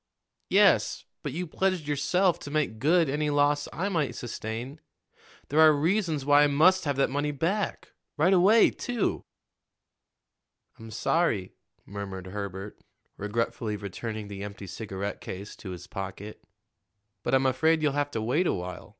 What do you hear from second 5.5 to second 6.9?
are reasons why I must